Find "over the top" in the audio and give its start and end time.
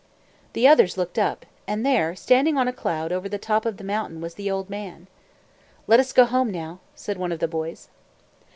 3.11-3.67